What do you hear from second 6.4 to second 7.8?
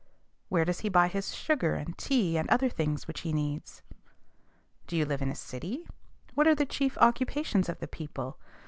are the chief occupations of